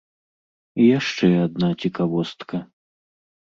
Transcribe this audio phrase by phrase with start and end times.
[0.85, 2.55] І яшчэ адна цікавостка.